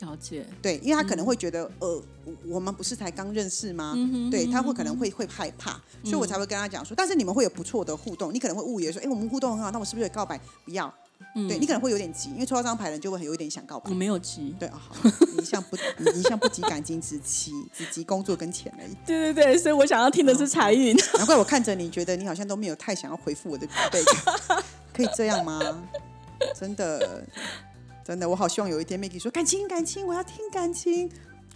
[0.01, 0.47] 了解。
[0.61, 3.95] 对，因为他可能会觉得，呃，我我们不是才刚认识吗？
[4.31, 10.39] 对，他会可能会会害怕，所以我才会跟他讲说，但是你们会有不错的互动，你可能会误以为说，哎，我们互动很好，那我是不是有告白？
[10.67, 10.93] 不要，
[11.35, 13.95] 对你可能会有点急，因为抽到这张牌的人就会很有一点想告白我。
[13.95, 14.57] 没有急。
[14.59, 14.95] 对啊，好，
[15.37, 18.95] 你一向不， 你一向不急感情，只急只急工作跟钱而已。
[19.07, 20.97] 对对对，所以我想要听的是财运。
[21.17, 25.61] 难怪我看着你觉得你好像都没有太想要回复我的备感， 可以这样吗？
[26.59, 27.25] 真的，
[28.05, 31.09] 真的，我好希望有一天 Maggie 说感情感情，我要听感情。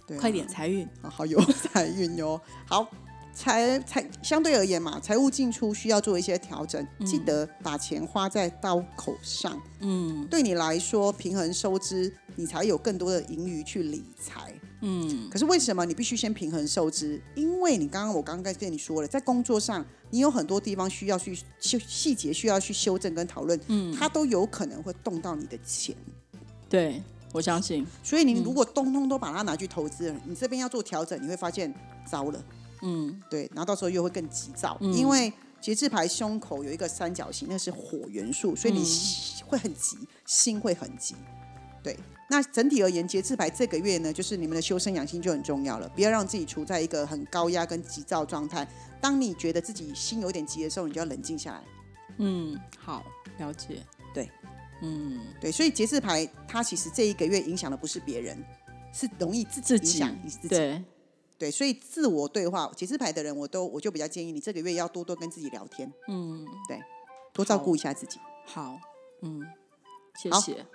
[0.05, 0.85] 对啊、快点财运。
[1.01, 2.39] 啊，好有财运哟。
[2.67, 2.87] 好，
[3.33, 9.59] 财财相对而言嘛，财务进出需要做一些调整，记得把钱花在刀口上。
[9.79, 14.53] 嗯对你来说，平衡收支，你才有更多的盈余去理财。
[14.85, 17.19] 嗯可是为什么你必须先平衡收支？
[17.35, 25.95] 因为你刚刚我刚刚跟你说了，在工作上你有很多地方需要去修细节，需要去修正跟讨论，嗯，它都有可能会动到你的钱。
[26.69, 27.85] 对，我相信。
[28.03, 31.73] 所以你如果通通都把它拿去投资了，你这边要做调整，你会发现
[32.05, 32.43] 糟了。
[32.83, 38.85] 嗯对，然后到时候又会更急躁，嗯因为节制牌胸口有一个三角形，那是火元素，所以你
[39.47, 41.15] 会很急，心会很急。
[41.81, 41.97] 对，
[42.29, 48.67] 那整体而言，节制牌这个月呢，就是你们的修身养性就很重要了，不要让自己处在一个很高压跟急躁状态。
[49.01, 51.61] 当你觉得自己心有点急的时候，你就要冷静下来。
[52.17, 53.03] 嗯，好，
[53.37, 53.81] 了解。
[54.13, 54.29] 对，
[54.81, 58.41] 嗯，对，所以节制牌它其实这一个月影响的不是别人，
[58.93, 60.47] 是容易自己影自己响你自己。
[60.49, 60.83] 对，
[61.43, 66.81] 对，所以自我对话，节制牌的人，我都我就比较建议你这个月要多多跟自己聊天，嗯，对
[67.33, 68.17] 多照顾一下自己。
[68.45, 68.79] 好，
[69.21, 69.41] 嗯，
[70.21, 70.65] 谢谢。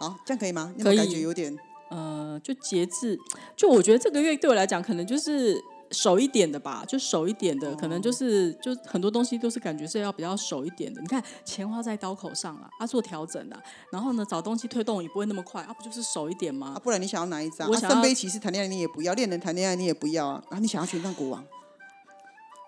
[0.00, 0.72] 好，这样可以吗？
[0.74, 1.54] 你有没有可以感觉有点
[1.90, 3.18] 呃，就节制，
[3.54, 11.00] 就我觉得这个月对我来讲，可能就是守一点的吧，就熟一点的，可能就是就很多东西都是感觉是要比较熟一点的。
[11.00, 16.78] 你看，钱花在刀口上了，啊，做调整的，然后呢，找东西推动也不会那么快，啊，不就是熟一点吗啊？？
[16.82, 17.72] 不然你想要哪一张？
[17.74, 20.42] 圣杯骑士谈恋爱你也不要，恋人谈恋爱你也不要啊！
[20.50, 21.44] 然啊，你想要权杖国王，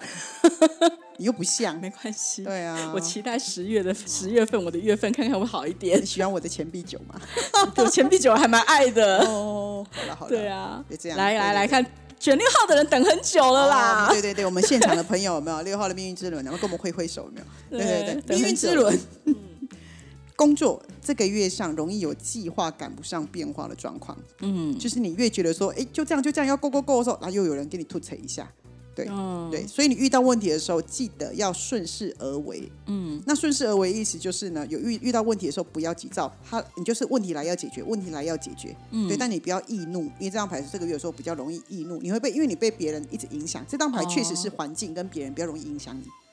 [1.19, 1.81] 你又不像。
[1.81, 6.05] 没关系，对啊，我期待十月的十月份我的月份看看会好一点你。
[6.07, 7.21] 喜欢我的钱币九吗？
[7.77, 11.85] 我钱币九还蛮爱的，哦，好了好了，对啊别这，样来来来看，
[12.19, 14.13] 选六号的人等很久了啦哦。
[14.13, 16.45] 对对对，我们现场的朋友有没有 六号的命运之轮？
[16.45, 17.79] 然后跟我们挥挥手有没有？
[17.79, 18.99] 对对对，命运之轮。
[20.37, 28.47] 工作这个月上容易有计划赶不上变化的状况，嗯就是你越觉得说，哎，就这样就这样要 go go go 的时候，然后又有人给你吐槽一下，
[28.97, 29.49] 对嗯。
[29.51, 32.69] 对，所以你遇到问题的时候，记得要顺势而为。
[32.87, 33.23] 嗯。
[33.27, 39.07] 那顺势而为意思就是呢，有遇遇到问题的时候不要急躁，他你就是问题来要解决，问题来要解决，嗯。
[39.07, 46.03] 对，但你不要易怒，因为这张牌是这个月的时候比较容易易怒，你会被因为你被别人一直影响，这张牌确实是环境跟别人比较容易影响你。
[46.03, 46.26] 哦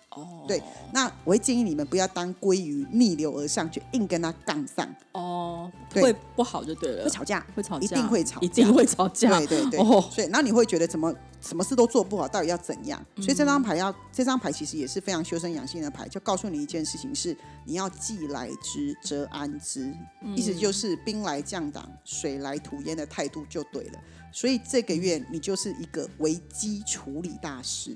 [0.47, 6.04] 对，那我会建议你们不要当鲑鱼逆流而上，去硬跟他杠上，哦，对。
[6.04, 7.04] 会不好就对了。
[7.04, 8.45] 会，吵架，会吵架，一定会吵架。
[8.45, 9.38] 一定会吵架。
[9.39, 10.02] 对对对，哦。
[10.12, 13.04] 所以然后你会觉得怎么什么事都做不好，到底要怎样？
[13.15, 19.93] 所以这张牌要这张牌其实也是非常修身养性的牌，就告诉你一件事情是你要既来之则安之，
[20.36, 23.99] 意思就是兵来将挡，水来土掩的态度就对了。
[24.32, 27.95] 所以这个月你就是一个危机处理大师，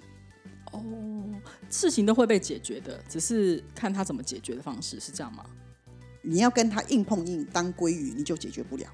[0.77, 5.45] 哦，事情都会被解决的，只是看他怎么解决的方式，是这样吗？
[6.21, 8.85] 你要跟他硬碰硬当鲑鱼，你就解决不了，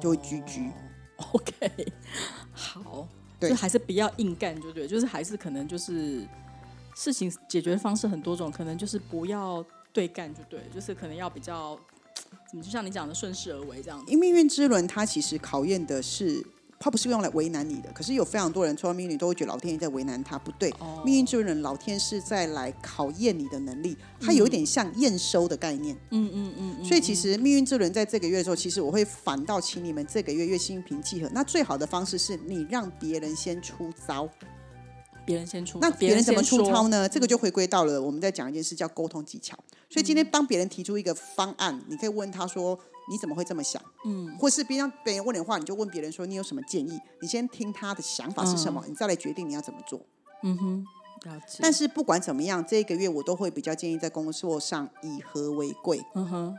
[0.00, 0.66] 就会居居。
[1.16, 1.92] 哦 OK，
[2.52, 3.06] 好，
[3.38, 6.26] 对就还是不要硬干，就对，就是还是可能就是
[6.96, 11.78] 事情解决的方式很多种，可能就是不要对干就对，就是可能要比较
[12.50, 14.10] 怎么，就像你讲的顺势而为这样子。
[14.10, 16.44] 因为命运之轮它其实考验的是。
[16.84, 20.68] 它不是用来为难你的，可是有非常多人抽到命运都会觉得老天爷在为难他，不对。
[20.80, 25.96] 哦命运之轮老天是在来考验你的能力，它有一点像验收的概念。
[26.10, 31.30] 嗯嗯嗯嗯，所以其实命运之轮在这个月的时候，其实我会反倒请你们这个月月心平气和。
[31.32, 34.28] 那最好的方式是你让别人先出招，
[35.24, 36.88] 别人先出，那别人怎么出招？
[36.88, 37.08] 呢？
[37.08, 39.56] 这个就回归到了我们在讲一件事叫沟通技巧。
[39.88, 50.00] 所以今嗯天当别人提出一个方案，你可以问他说：“你怎么会这么想？”嗯，或是别人别人问你的话，你就问别人说：“你有什么建议？”你先听他的想法是什么，你再来决定你要怎么做。
[50.42, 50.84] 嗯哼，
[51.24, 51.58] 了解。
[51.60, 56.04] 但是不管怎么样，这个月我都会比较建议在工作上以和为贵。
[56.14, 56.56] 嗯哼，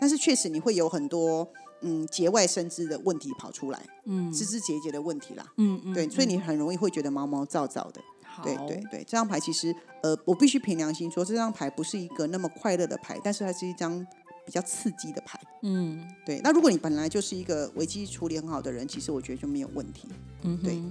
[0.00, 1.48] 但是确实你会有很多
[1.82, 5.46] 嗯节外生枝的问题跑出来，嗯枝枝节节的问题啦。
[5.56, 8.00] 嗯嗯，对，所以你很容易会觉得毛毛躁躁的。
[8.42, 14.04] 对对对，这张牌其实呃，我必须凭良心说，这张牌不是一个那么快乐的牌，但是它是一张
[14.44, 15.40] 比较刺激的牌。
[15.62, 20.08] 嗯对，那如果你本来就是一个危机处理很好的人，其实我觉得就没有问题。
[20.42, 20.82] 嗯哼，对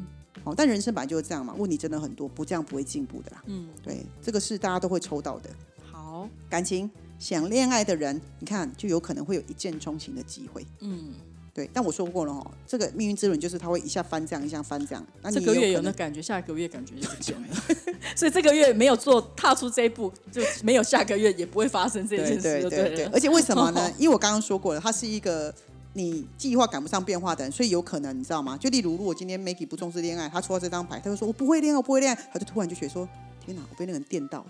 [0.43, 3.43] 哦，但人生本来就是这样嘛，问题真的很多，不这样不会进步的啦。
[3.45, 5.49] 嗯，对，这个是大家都会抽到的。
[5.91, 6.89] 好，感情
[7.19, 10.65] 想恋爱的人，你看就有可能会有一见钟情的机会。
[10.79, 11.13] 嗯
[11.53, 15.05] 对，但我说过了哦，这个命运之轮就是它会一下翻这样，一下翻这样。
[15.21, 17.47] 那你这个月有那感觉，下个月感觉就 不见了。
[18.17, 23.91] 所以这个月没有做踏出这一步，就没有下个月也不会发生这件对事，就对对对，而且为什么呢？
[23.99, 25.53] 因为我刚刚说过了，它是一个
[25.93, 28.57] 你计划赶不上变化的人，所以有可能你知道吗？
[28.59, 33.07] 就例如，如果今天 Maggie 不重视恋爱，他抽到这张牌，他就说我不会恋爱，我不会恋爱，他就突然就觉得说，
[33.45, 34.45] 天哪，我被那个人电到了，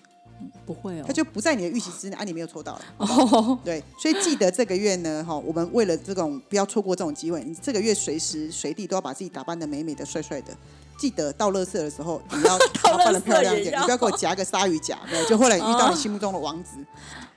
[0.65, 1.13] 不会哦他。
[1.13, 2.81] 就不在你的预期之内，啊，你没有抽到了。
[2.97, 10.53] 哦，对，所以记得这个月呢， 哈，我们为了这种不要错过这种机会，你这个月随时随地都要把自己打扮的美美的、帅帅的。
[10.95, 16.77] 记得到乐色的时候， 你要打扮的漂亮一点，你不要给我夹个鲨鱼夹，对，就后来遇到你心目中的王子。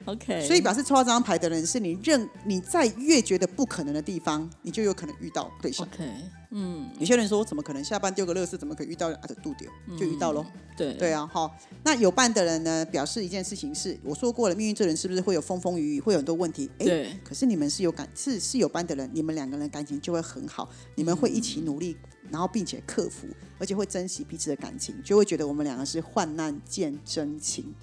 [0.05, 5.87] OK，所以表示抽到这张牌的人，是你认你在越觉得不可能的地方，你就有可能遇到对象。
[5.87, 6.09] OK，
[6.51, 9.21] 嗯，有些人说我，怎么可能下班丢个垃圾，怎么可能遇到啊？
[9.43, 10.47] 度丢就遇到喽。
[10.77, 16.71] 对对啊，好，那有伴的人呢，表示一件事情是，我说过了，命运这人是不是会有风风雨雨，会有很多问题？
[16.79, 21.97] 哎，对可是你们是有感是是有伴的人，你们两个人感情就会很好，你们会一起努力，
[22.31, 23.27] 然后并且克服，
[23.59, 27.75] 而且会珍惜彼此的感情，就会觉得我们两个是患难见真情。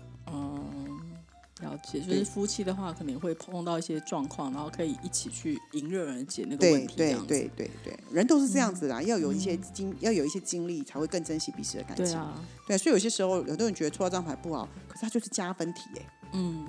[1.63, 7.25] 了解，就是夫妻的话，可能会碰到一些状况，然后可以一起去迎刃而解那个问题，这对样。
[7.25, 12.05] 对对对，人都是这样子啦，要有一些经，要有一些经历，才会更珍惜彼此的感情。
[12.05, 12.33] 对啊，
[12.67, 16.67] 对啊，所以有些时候，有的人觉得抽到这张牌不好，可是它就是加分题哎，嗯，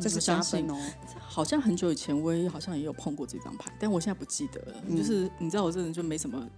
[0.00, 0.90] 这是相信加分哦。
[1.20, 4.82] 好像很久以前我也好像也有碰过这张牌，但我现在不记得了。
[4.88, 6.48] 嗯就是你知道我这人就没什么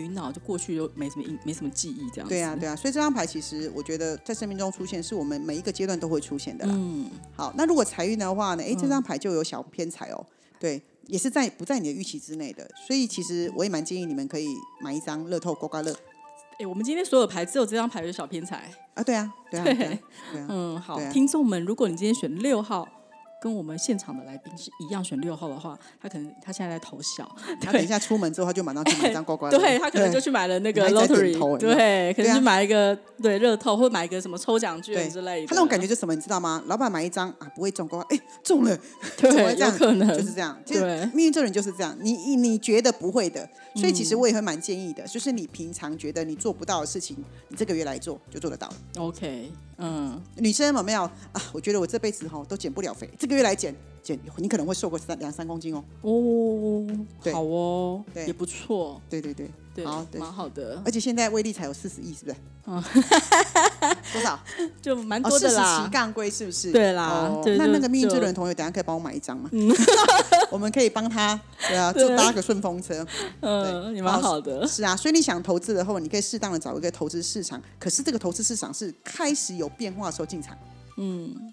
[0.00, 2.28] 鱼脑，就过去就没什么印，没什么记忆这样子。
[2.28, 6.74] 对啊，对啊，所以这张牌其实我觉得在生命中出现，是我们每一个阶段都会出现的啦。
[6.76, 8.62] 嗯，好，那如果财运的话呢？
[8.62, 10.26] 哎，这张牌就有小偏财哦。
[10.58, 14.48] 对，也是在不在你的预期之内的，所以其实我也蛮建议你们可以
[14.80, 15.94] 买一张乐透刮刮乐
[16.58, 18.72] 哎、我们今天所有牌只有这张牌有小偏财。
[18.94, 19.02] 啊。
[19.02, 19.76] 对啊，对啊，对啊，
[20.32, 20.46] 对啊。
[20.48, 22.88] 嗯，好，啊听众们，如果你今天选六号。
[23.40, 29.58] 跟我们现场的来宾是一样选六号的话，他可能他现在在投小，他等一下出门之后，他就马上去买一张刮刮乐。
[29.58, 35.46] 对他可能就去买了那个 lottery，对，可对啊能去买一个对乐透，或买一个什么抽奖券之类的。
[35.46, 36.62] 他那种感觉就是什么，你知道吗？
[36.66, 38.76] 老板买一张啊，不会中刮刮，哎，中了，
[39.16, 40.58] 怎么这样可能就是这样。
[40.64, 47.16] 就是对命运这人就是这样，你你你觉得不会的，所以其实嗯我也会蛮建议的，就是你平常觉得你做不到的事情，
[47.48, 48.74] 你这个月来做就做得到了。
[48.98, 51.42] OK，嗯，女生有没有啊？
[51.52, 53.74] 我觉得我这辈子哈都减不了肥，这个月来减
[54.06, 55.82] 减，你可能会瘦个三两三公斤哦。
[56.02, 56.86] 哦，
[57.22, 62.36] 对好哦，对也不错，对对对，对，好对蛮好的，而且现在威力才有四十亿，是不是？
[62.68, 62.82] 嗯
[64.12, 64.38] 多少？
[64.82, 65.90] 就蛮多的啦骑。
[65.90, 66.72] 杠龟是不是？
[66.72, 69.50] 对啦那那个命运之轮同学，等下可以帮我买一张吗？
[70.50, 71.38] 我们可以帮他，
[71.68, 73.06] 对啊， 就搭个顺风车。
[73.40, 74.66] 嗯，也蛮好的。
[74.66, 77.60] 是啊，所以你想投资的话，你可以适当的找一个投资市场。
[77.78, 80.56] 可是这个投资市场是开始有变化的时候进场，
[80.98, 81.52] 嗯，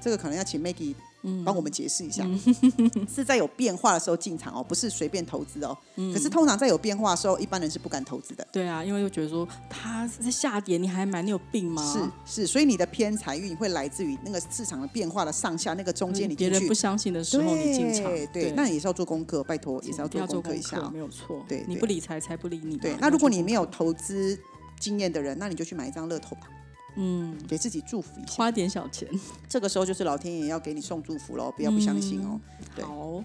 [0.00, 2.26] 这个可能要请 Maggie 嗯帮我们解释一下，
[3.08, 5.76] 是在有变化的时候进场哦，不是随便投资哦。
[5.96, 8.46] 嗯可是通常在有变化的时候，一般人是不敢投资的。
[8.50, 12.10] 对啊，因为又觉得说它是在下跌，你还买，你有病吗？
[12.26, 16.74] 是是，所以你的偏财运会来自于那个市场的变化的上下，那个中间你进去别人不。
[16.80, 20.90] 相信的时候你进场，对对，那也是要做功课，拜托也是要做功课一下哦。
[20.90, 21.44] 没有错。
[21.46, 22.78] 对对你不理财，财不理你。
[22.78, 24.38] 对，那如果你没有投资
[24.78, 26.48] 经验的人，那你就去买一张乐透吧，
[26.96, 28.34] 嗯，给自己祝福一下。
[28.34, 29.08] 花点小钱，
[29.48, 32.40] 这个时候就是老天爷要给你送祝福喽，不要不相信哦。
[32.74, 33.22] 对好。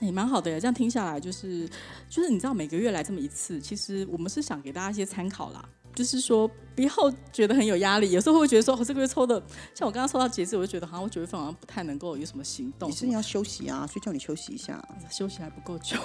[0.00, 1.68] 也蛮好的耶，这样听下来就是，
[2.08, 6.90] 就是你知道每个月来这么一次，其实我们是想给大家一些参考啦，就是说不要
[7.32, 9.42] 觉得很有压力，有时候会觉得说，哦，这个月抽的，
[9.74, 14.80] 像我刚刚抽到节制，我就觉得好像我九月份好像不太能够有什么行动，你是要休息啊，所以叫你休息一下。
[15.10, 15.96] 休息还不够久，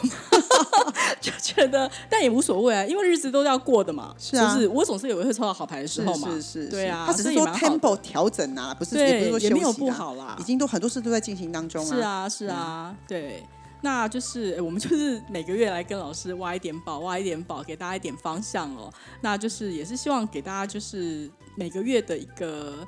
[1.22, 4.16] 就觉得，但也无所谓啊，因为日子都要过的嘛。
[4.18, 6.30] 是啊就是我总是有会抽到好牌的时候嘛。
[6.32, 10.44] 是是，对啊他只是说 tempo 调整啊，不是也不是说，休息也没有不啊好啦已。
[10.44, 13.44] 经都很多事都在进行当中是啊，是啊，对。
[13.84, 18.92] 那就是呃我们就是每个月来跟老师挖一点宝，挖一点宝，给大家一点方向哦。
[19.20, 22.88] 那就是也是希望给大家就是每个月的一个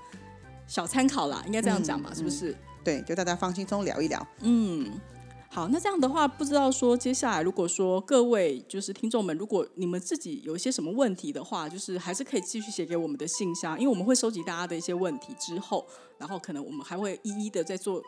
[0.66, 2.56] 小参考啦，应该这样讲嘛，嗯是不是？
[2.82, 4.26] 对，就大家放轻松聊一聊。
[4.40, 4.90] 嗯，
[5.50, 15.86] 好，那这样的话，不知道说接下来如果说各位就是听众们，如果你们自己有一些什么问题的话，就是还是可以继续写给我们的信箱，因为我们会收集大家的一些问题之后，
[16.18, 18.02] 然后可能我们还会一一的在做。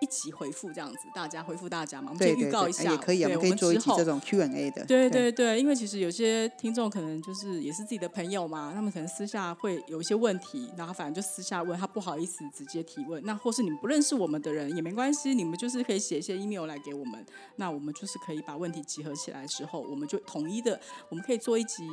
[0.00, 4.84] 一起回复这样子，大家回复大家嘛，我们对先预告一下，哎也可以啊，对我们可以做一之后集这种 Q&A 的。
[4.84, 13.22] 对对对，因为其实有些听众可能就是也是自己的朋友嘛，他们可能私下会有一些问题，然后反正就私下问，他不好意思直接提问。
[13.24, 17.24] 那或是你们不认识我们的人也没关系，你们就是可以写一些 email 来给我们，
[17.56, 21.84] 那我们就是可以把问题集合起来的时候，我们就统一的，我们可以做一集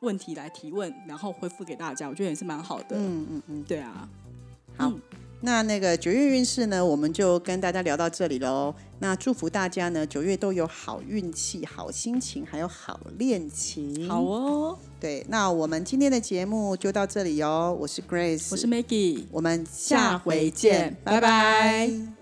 [0.00, 2.96] 问题来提问，然后回复给大家，我觉得也是蛮好的。
[2.96, 3.64] 嗯嗯嗯。
[3.64, 4.08] 对啊，
[4.76, 4.92] 好，
[5.40, 8.74] 那那个九月运势呢，我们就跟大家聊到这里喽。
[8.98, 14.08] 那祝福大家呢，九月都有好运气、好心情，还有好恋情。
[14.08, 17.76] 好哦，对，那我们今天的节目就到这里哦。
[17.78, 22.15] 我是 Grace，我是 Maggie，我们下回见拜拜